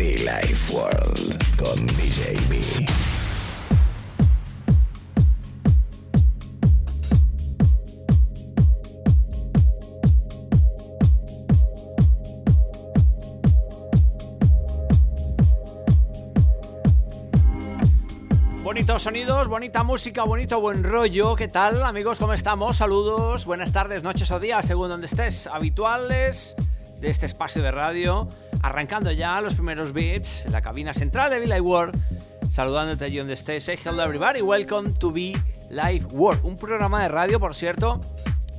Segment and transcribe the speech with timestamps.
[0.00, 2.58] Be Life World con DJ B.
[18.62, 21.36] Bonitos sonidos, bonita música, bonito buen rollo.
[21.36, 22.18] ¿Qué tal, amigos?
[22.18, 22.78] ¿Cómo estamos?
[22.78, 25.46] Saludos, buenas tardes, noches o días, según donde estés.
[25.46, 26.56] Habituales
[27.00, 28.28] de este espacio de radio.
[28.62, 31.98] Arrancando ya los primeros beats en la cabina central de Be World.
[32.50, 33.64] Saludándote allí donde estés.
[33.64, 35.32] Say hello everybody, welcome to Be
[35.70, 36.44] Live World.
[36.44, 38.00] Un programa de radio, por cierto,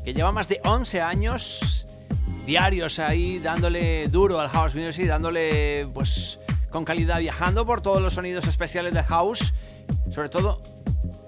[0.04, 1.86] que lleva más de 11 años
[2.46, 6.40] diarios ahí dándole duro al house music, dándole pues
[6.70, 9.54] con calidad viajando por todos los sonidos especiales de house
[10.12, 10.62] sobre todo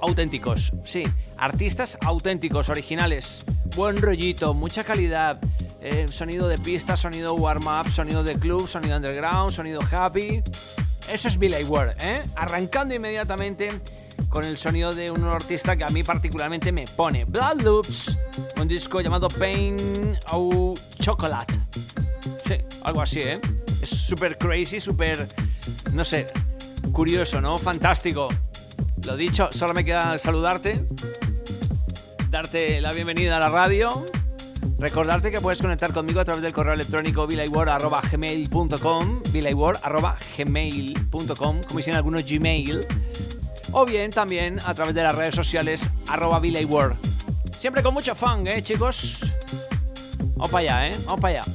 [0.02, 1.04] auténticos, sí,
[1.38, 5.40] artistas auténticos, originales, buen rollito, mucha calidad,
[5.84, 10.42] eh, sonido de pista, sonido warm-up, sonido de club, sonido underground, sonido happy.
[11.12, 12.22] Eso es Billy Ward, ¿eh?
[12.36, 13.70] Arrancando inmediatamente
[14.30, 17.26] con el sonido de un artista que a mí particularmente me pone.
[17.26, 18.18] Blood Loops,
[18.62, 21.54] un disco llamado Pain o Chocolate.
[22.48, 23.40] Sí, algo así, ¿eh?
[23.82, 25.28] Es súper crazy, súper,
[25.92, 26.28] no sé,
[26.94, 27.58] curioso, ¿no?
[27.58, 28.30] Fantástico.
[29.06, 30.80] Lo dicho, solo me queda saludarte,
[32.30, 34.06] darte la bienvenida a la radio,
[34.78, 42.26] recordarte que puedes conectar conmigo a través del correo electrónico vilayword.gmail.com vilayword.gmail.com como dicen algunos
[42.26, 42.86] Gmail
[43.72, 46.96] o bien también a través de las redes sociales arroba vilayword.
[47.58, 49.20] Siempre con mucho fun, ¿eh, chicos?
[50.36, 50.98] Vamos para allá, ¿eh?
[51.06, 51.53] Vamos para allá.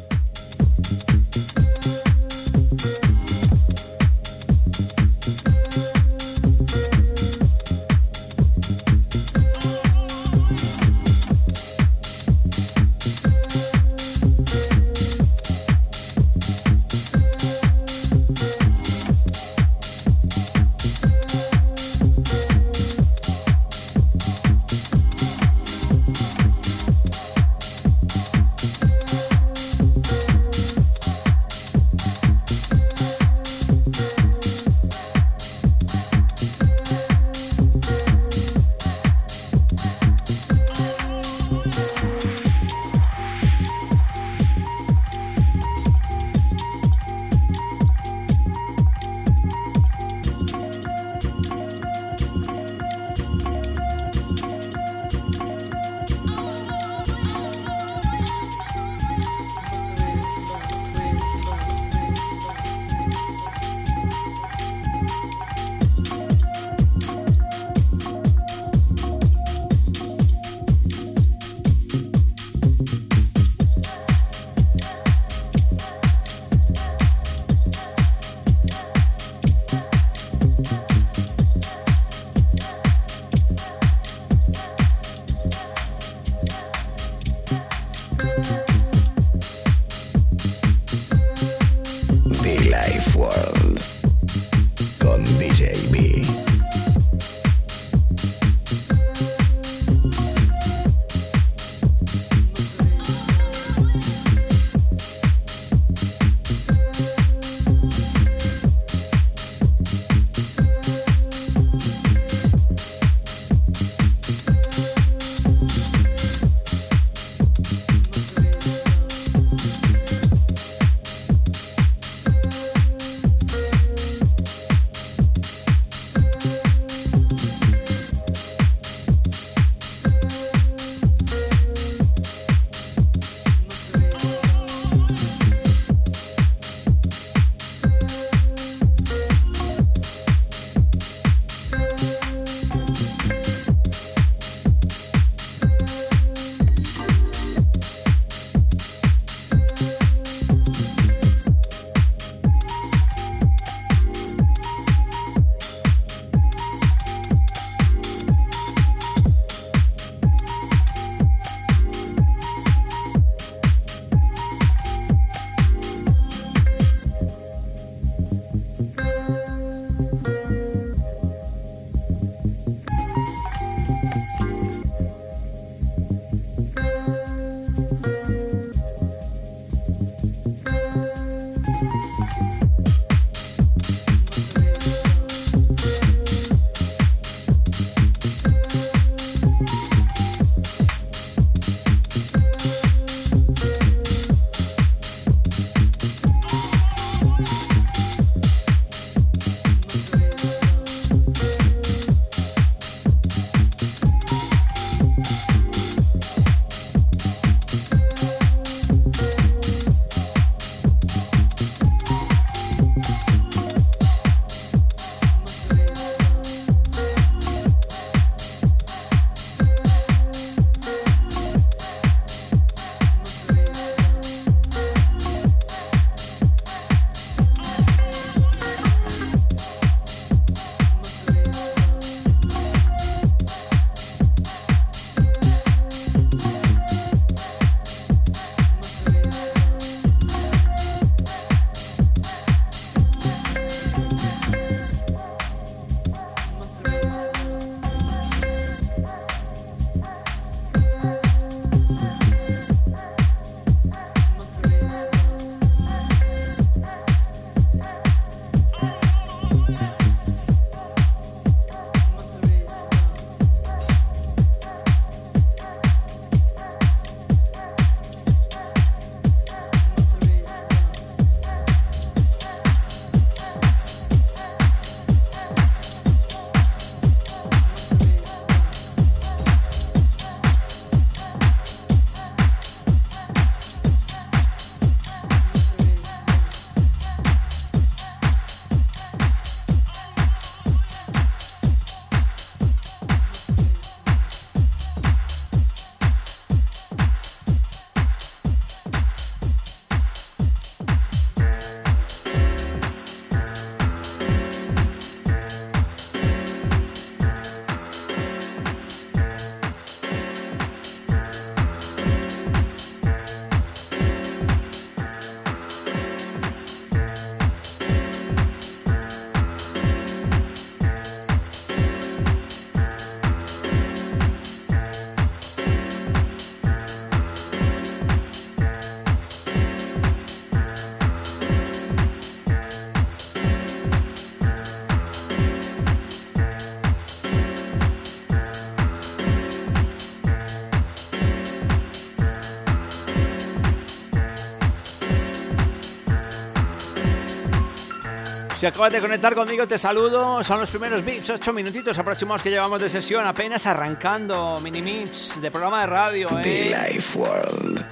[348.68, 350.44] Acabas de conectar conmigo, te saludo.
[350.44, 355.40] Son los primeros bits, ocho minutitos aproximados que llevamos de sesión, apenas arrancando mini mix
[355.40, 356.28] de programa de radio.
[356.38, 356.42] ¿eh?
[356.42, 357.84] The Life World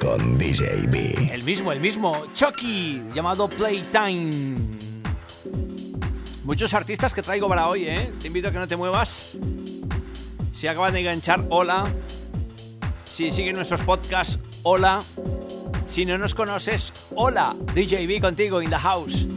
[0.00, 1.32] con DJB.
[1.32, 4.56] El mismo, el mismo, Chucky, llamado Playtime.
[6.44, 8.10] Muchos artistas que traigo para hoy, ¿eh?
[8.20, 9.32] Te invito a que no te muevas.
[10.54, 11.84] Si acabas de enganchar, hola.
[13.04, 15.00] Si siguen nuestros podcasts, hola.
[15.90, 17.54] Si no nos conoces, hola.
[17.74, 19.27] DJB contigo in the house.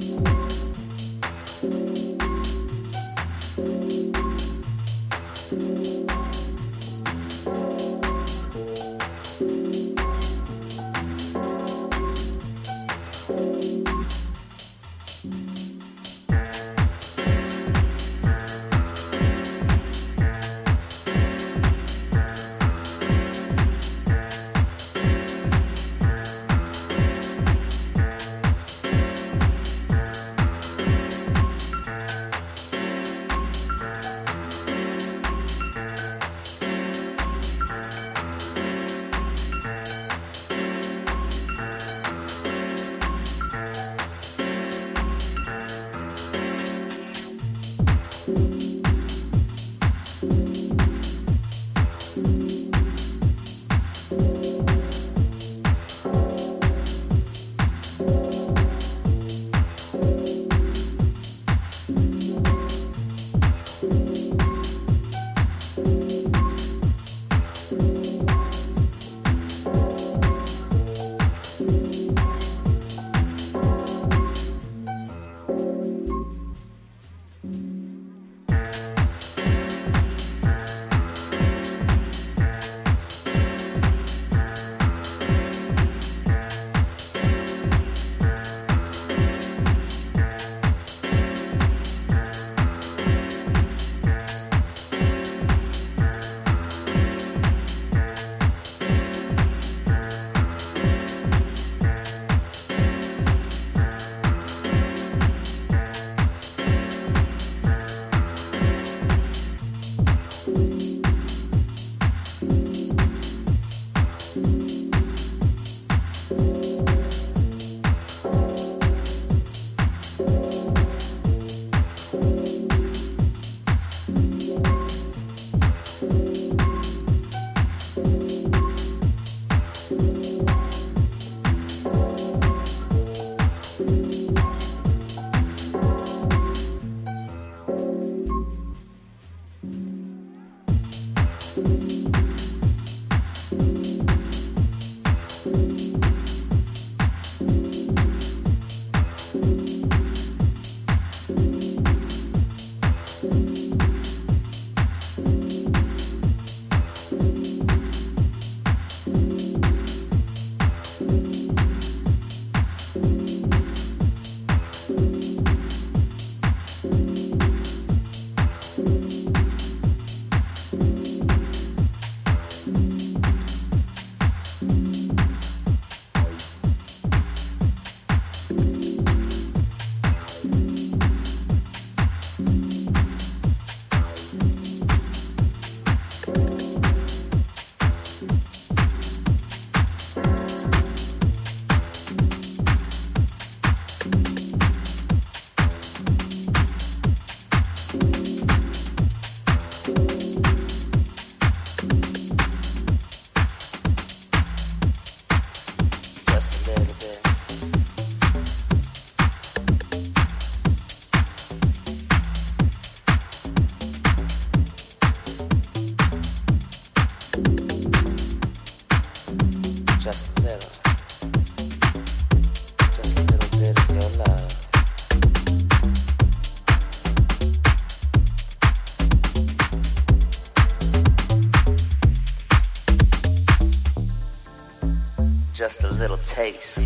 [236.23, 236.79] Taste.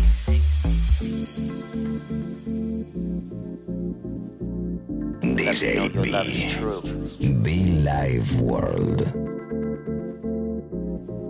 [5.36, 7.34] DJ B.
[7.42, 9.00] Be Live World.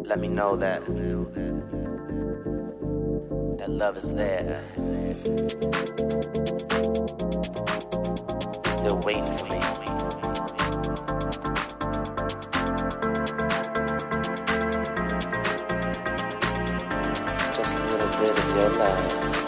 [0.07, 0.83] Let me know that
[3.59, 4.63] that love is there.
[18.27, 19.46] Just a little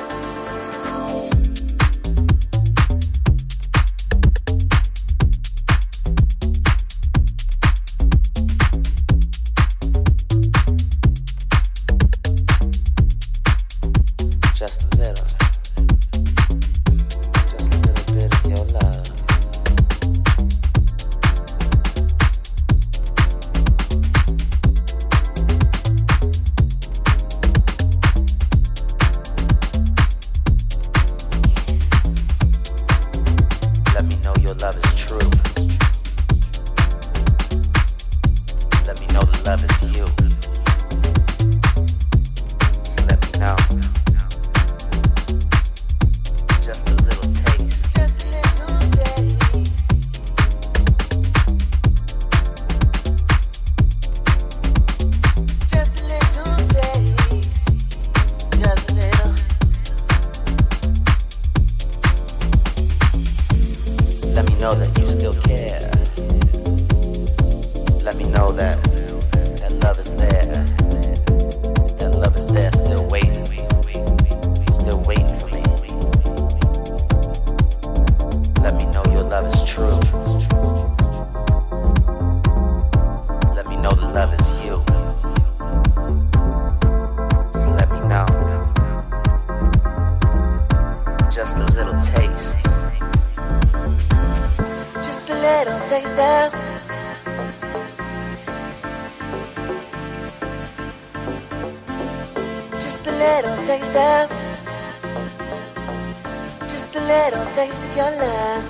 [107.08, 108.64] little taste of your love.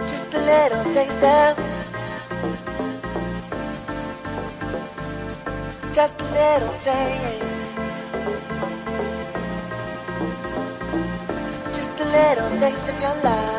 [0.00, 1.56] Just a little taste of.
[5.92, 7.62] Just a little taste.
[11.76, 13.57] Just a little taste of your love.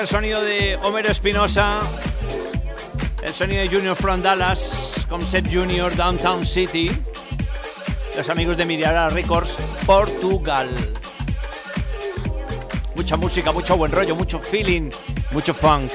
[0.00, 1.80] El sonido de Homero Espinosa,
[3.22, 6.88] el sonido de Junior from Dallas, Concept Junior, Downtown City,
[8.16, 9.56] los amigos de Miriara Records,
[9.86, 10.68] Portugal.
[12.94, 14.90] Mucha música, mucho buen rollo, mucho feeling,
[15.32, 15.90] mucho funk.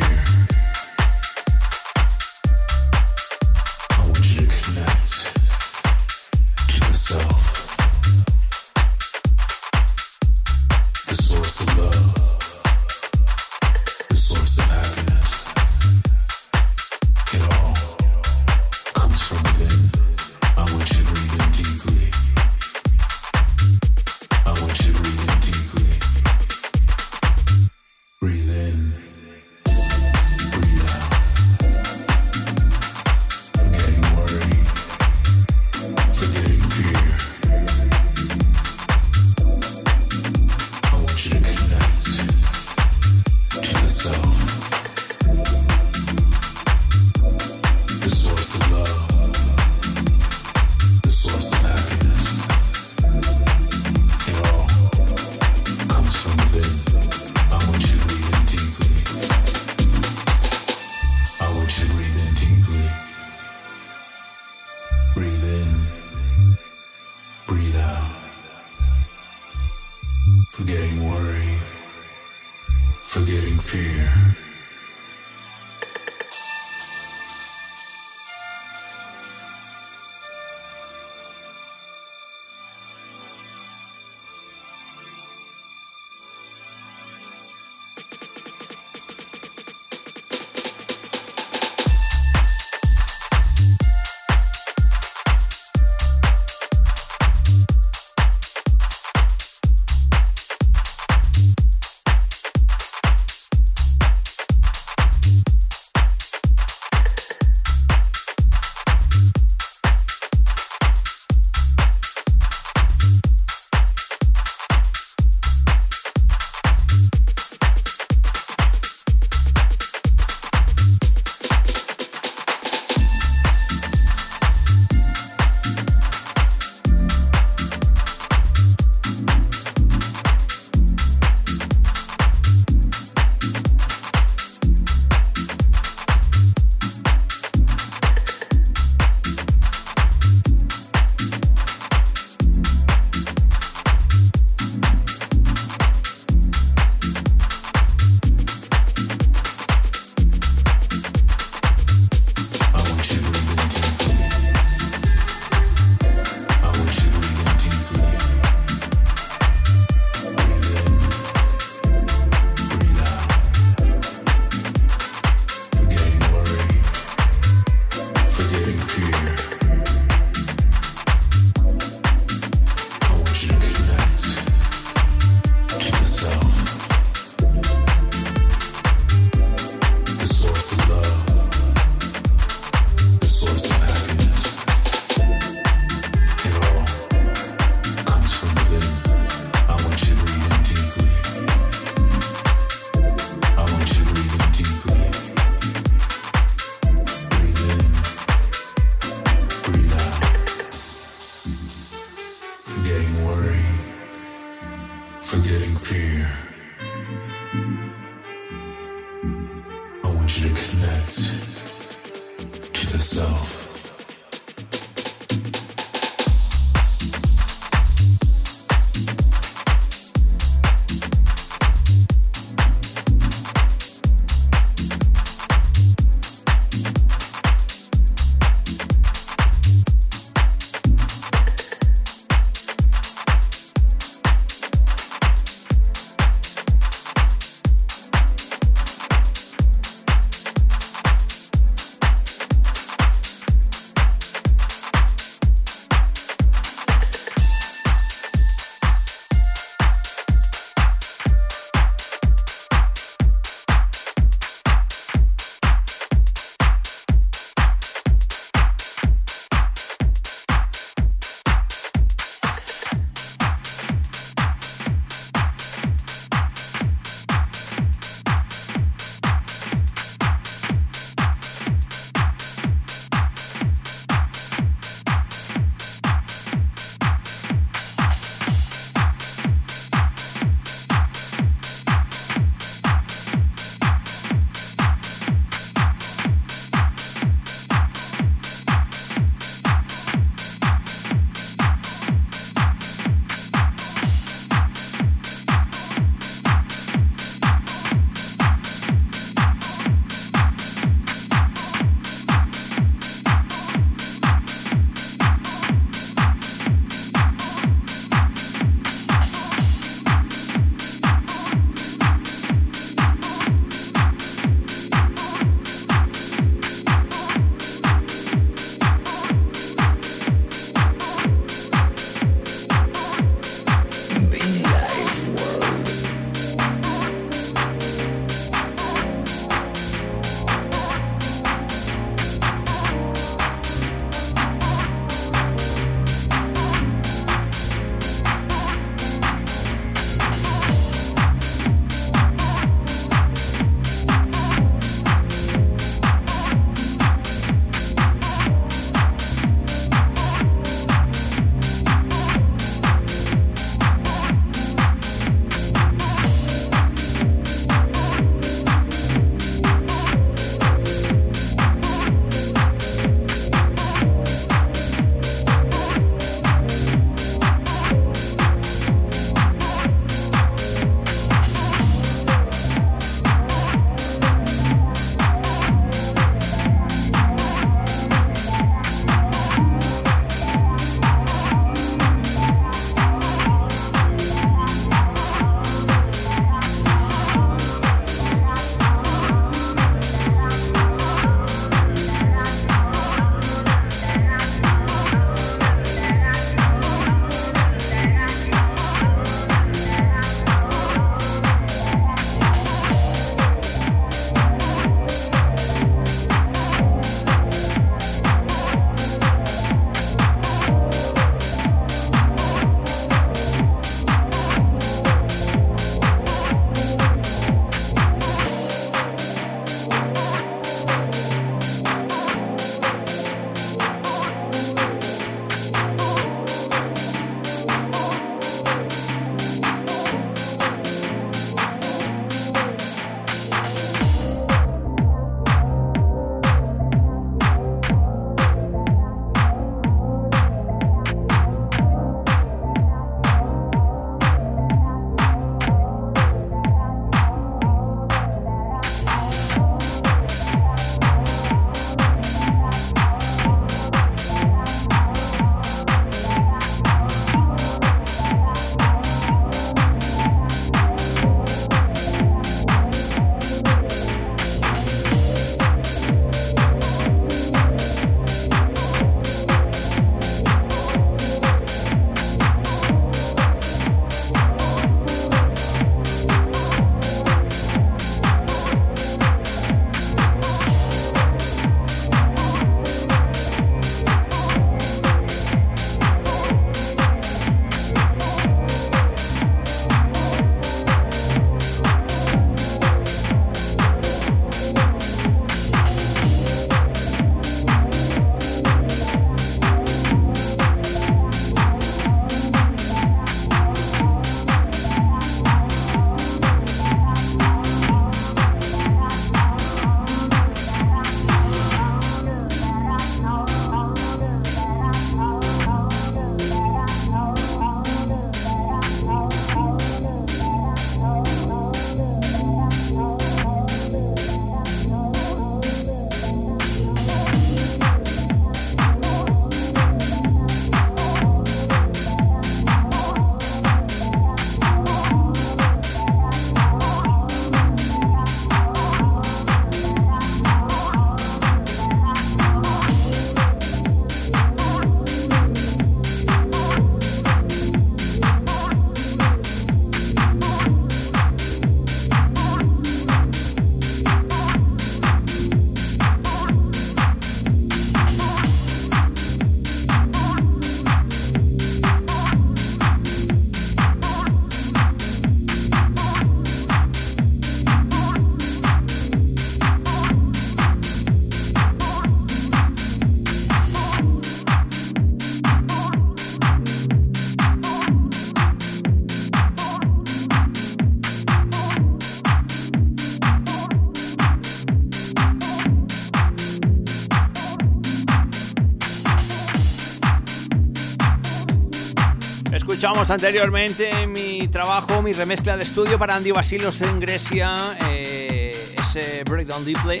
[593.12, 597.54] Anteriormente mi trabajo, mi remezcla de estudio para Andy Basilos en Grecia,
[597.90, 600.00] eh, ese Breakdown Deeply,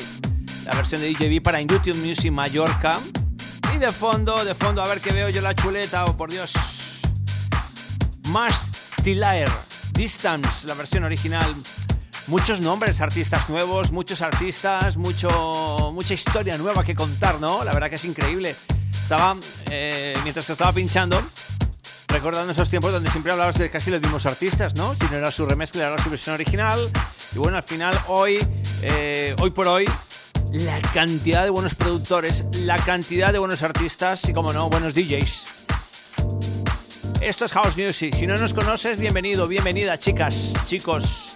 [0.64, 2.98] la versión de DJB para Industrial Music Mallorca.
[3.74, 6.54] Y de fondo, de fondo, a ver qué veo yo la chuleta, oh por Dios.
[8.28, 8.68] Mars
[9.04, 9.50] Tilaer,
[9.92, 11.54] Distance, la versión original.
[12.28, 17.62] Muchos nombres, artistas nuevos, muchos artistas, mucho, mucha historia nueva que contar, ¿no?
[17.62, 18.54] La verdad que es increíble.
[18.90, 19.36] Estaba,
[19.70, 21.22] eh, mientras que estaba pinchando,
[22.12, 24.94] recordando esos tiempos donde siempre hablabas de casi los mismos artistas, ¿no?
[24.94, 26.78] Si no era su remezcla, era su versión original.
[27.34, 28.38] Y bueno, al final, hoy,
[28.82, 29.86] eh, hoy por hoy,
[30.52, 35.44] la cantidad de buenos productores, la cantidad de buenos artistas y, como no, buenos DJs.
[37.22, 38.14] Esto es House Music.
[38.14, 41.34] Si no nos conoces, bienvenido, bienvenida, chicas, chicos.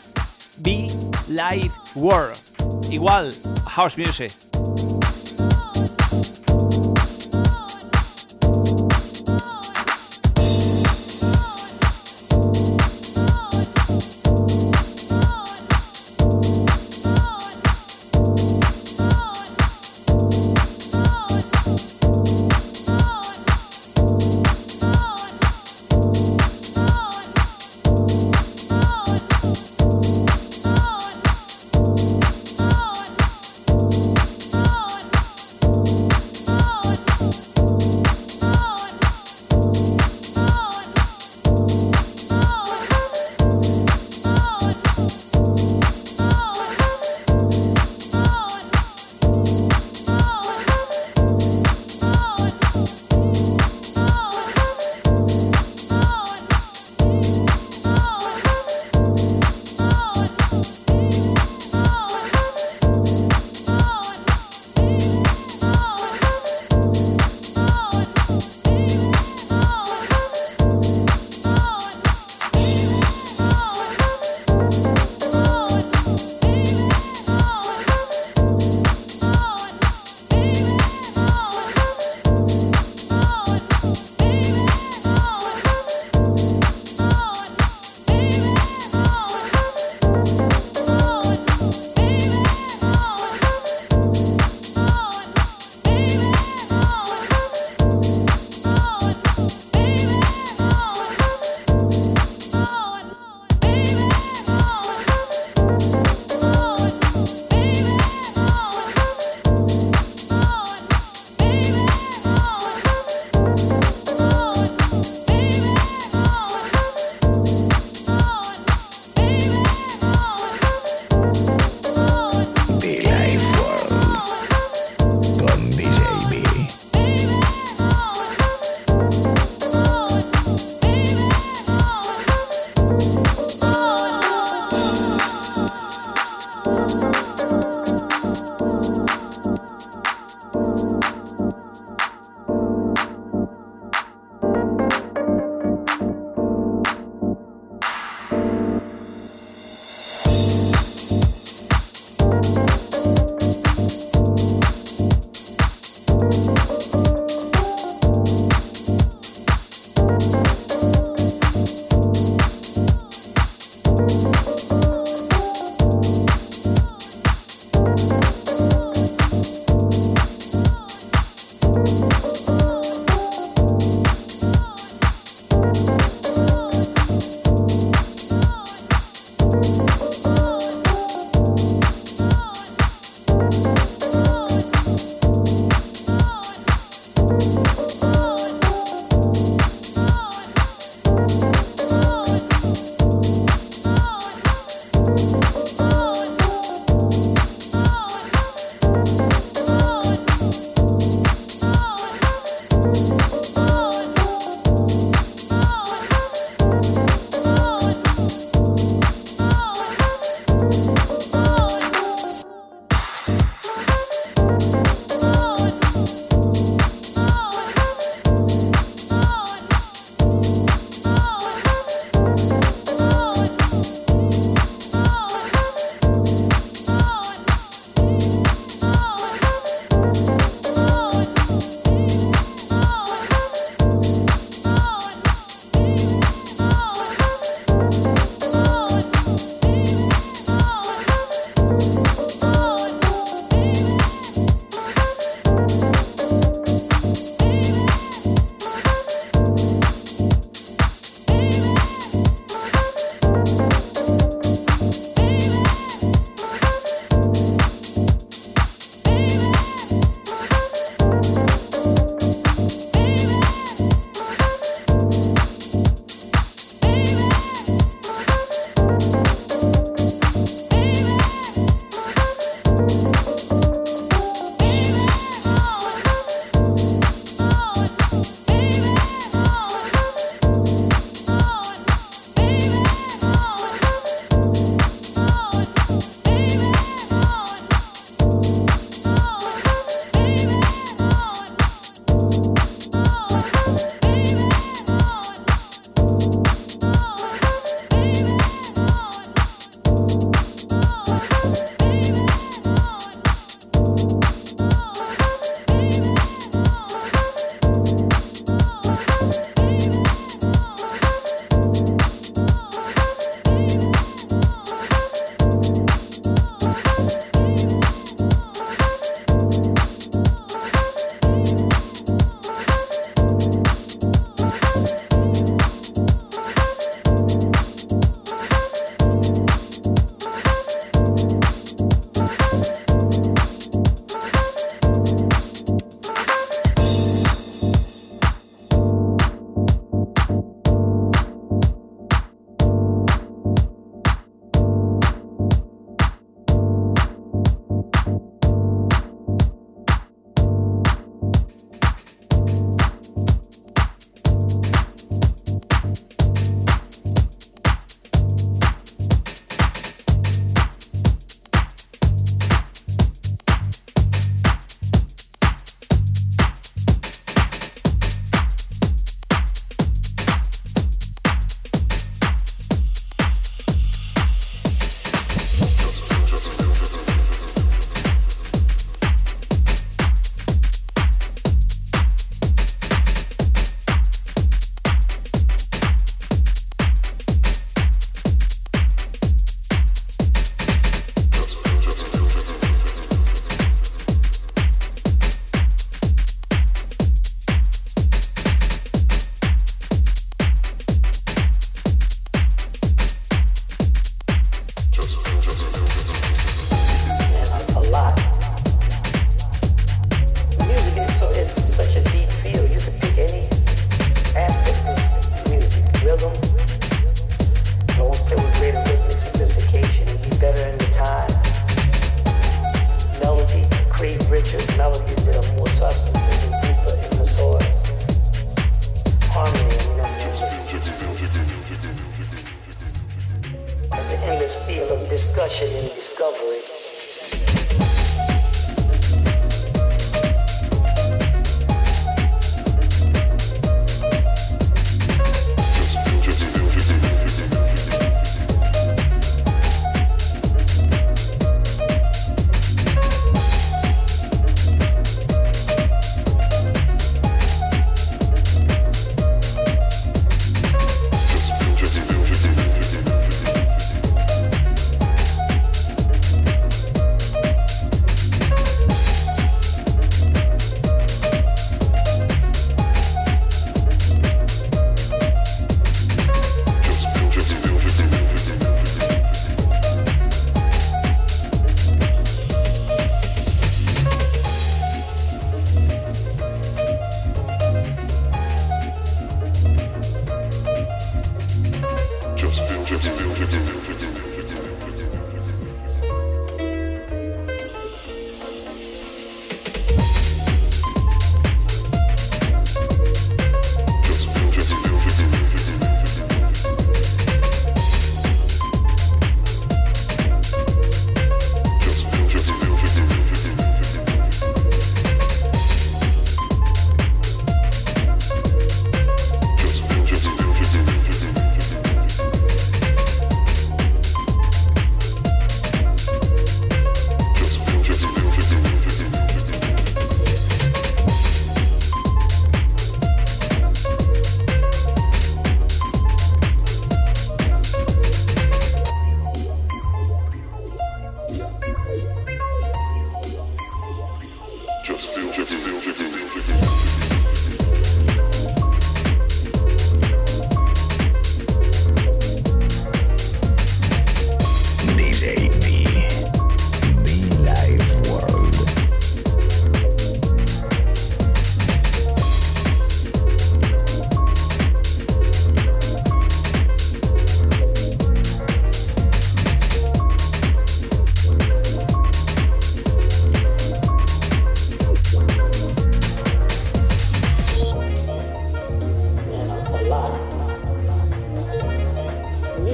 [0.58, 0.88] Be
[1.28, 2.36] Live World.
[2.90, 3.34] Igual,
[3.66, 4.32] House Music.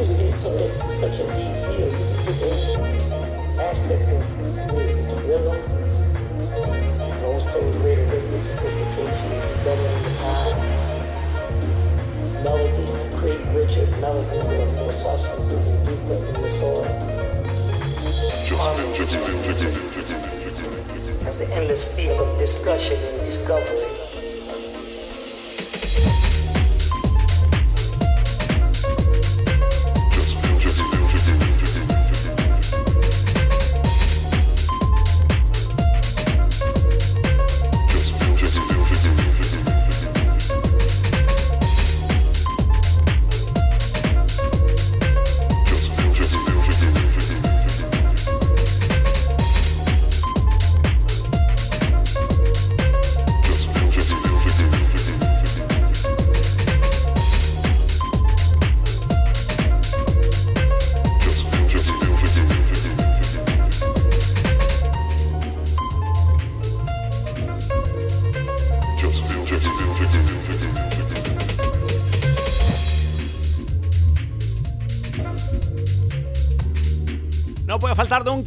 [0.02, 1.94] So, it's such a deep field.
[1.94, 2.98] You can pick every
[3.62, 4.26] aspect of
[4.74, 5.54] music, the rhythm,
[7.22, 9.30] those play with greater rhythmic sophistication,
[9.62, 10.58] better in the time.
[12.42, 16.50] Melody, you create richer melodies that are more substantive and deeper in the.
[18.58, 18.98] Harmony,
[21.22, 23.91] That's an endless field of discussion and discovery.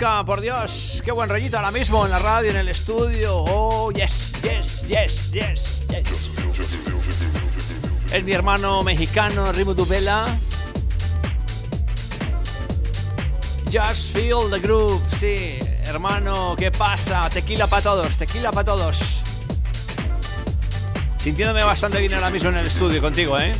[0.05, 1.01] Por Dios.
[1.03, 3.37] Qué buen rollito ahora mismo en la radio, en el estudio.
[3.37, 6.13] Oh, yes, yes, yes, yes, yes.
[8.13, 10.27] Es mi hermano mexicano, Rimo Dubela.
[13.71, 15.57] Just feel the groove, sí.
[15.85, 17.27] Hermano, ¿qué pasa?
[17.31, 19.23] Tequila para todos, tequila para todos.
[21.17, 23.55] Sintiéndome bastante bien ahora mismo en el estudio contigo, ¿eh?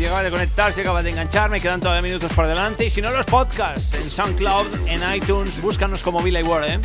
[0.00, 2.86] Llegaba de conectar, si acabas de enganchar, me quedan todavía minutos por delante.
[2.86, 6.80] Y si no, los podcasts en SoundCloud, en iTunes, búscanos como Villa World, ¿eh?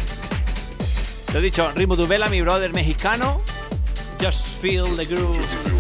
[1.34, 3.38] Lo dicho, Rimo Dubela, mi brother mexicano.
[4.22, 5.75] Just feel the groove.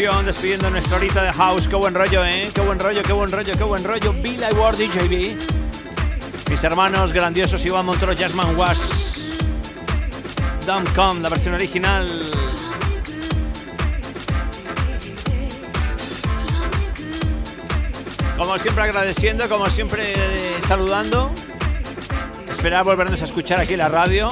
[0.00, 1.68] Sesión, despidiendo nuestra horita de house.
[1.68, 2.50] Qué buen rollo, ¿eh?
[2.54, 4.14] Qué buen rollo, qué buen rollo, qué buen rollo.
[4.14, 5.36] Bill Ward DJB.
[6.48, 9.36] Mis hermanos grandiosos Iván Montoro, Jasmine Was.
[10.64, 12.08] Don't Come, la versión original.
[18.38, 20.14] Como siempre agradeciendo, como siempre
[20.66, 21.30] saludando.
[22.50, 24.30] Esperar volvernos a escuchar aquí la radio.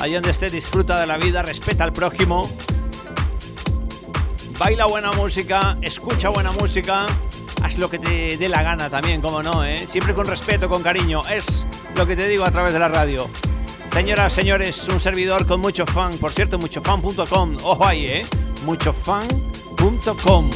[0.00, 2.48] Allí donde esté, disfruta de la vida, respeta al prójimo.
[4.62, 7.04] Baila buena música, escucha buena música.
[7.64, 9.88] Haz lo que te dé la gana también, como no, ¿eh?
[9.88, 11.20] Siempre con respeto, con cariño.
[11.28, 13.28] Es lo que te digo a través de la radio.
[13.92, 16.16] Señoras, señores, un servidor con mucho fan.
[16.16, 17.56] Por cierto, muchofan.com.
[17.64, 18.24] Ojo ahí, ¿eh?
[18.64, 20.50] muchofan.com.